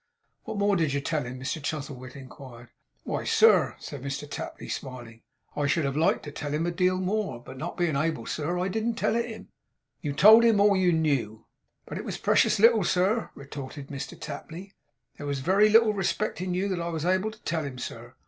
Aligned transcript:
'What 0.45 0.57
more 0.57 0.75
did 0.75 0.93
you 0.93 0.99
tell 0.99 1.25
him?' 1.27 1.39
Mr 1.39 1.61
Chuzzlewit 1.61 2.15
inquired. 2.15 2.69
'Why, 3.03 3.23
sir,' 3.23 3.75
said 3.77 4.01
Mr 4.01 4.27
Tapley, 4.27 4.67
smiling, 4.67 5.21
'I 5.55 5.67
should 5.67 5.85
have 5.85 5.95
liked 5.95 6.23
to 6.23 6.31
tell 6.31 6.51
him 6.55 6.65
a 6.65 6.71
deal 6.71 6.97
more, 6.97 7.39
but 7.39 7.55
not 7.59 7.77
being 7.77 7.95
able, 7.95 8.25
sir, 8.25 8.57
I 8.57 8.67
didn't 8.67 8.95
tell 8.95 9.15
it 9.15 9.27
him.' 9.29 9.49
'You 10.01 10.13
told 10.13 10.43
him 10.43 10.59
all 10.59 10.75
you 10.75 10.91
knew?' 10.91 11.45
'But 11.85 11.99
it 11.99 12.03
was 12.03 12.17
precious 12.17 12.57
little, 12.57 12.83
sir,' 12.83 13.29
retorted 13.35 13.89
Mr 13.89 14.19
Tapley. 14.19 14.73
'There 15.19 15.27
was 15.27 15.41
very 15.41 15.69
little 15.69 15.93
respectin' 15.93 16.55
you 16.55 16.67
that 16.69 16.81
I 16.81 16.87
was 16.89 17.05
able 17.05 17.29
to 17.29 17.41
tell 17.43 17.63
him, 17.63 17.77
sir. 17.77 18.15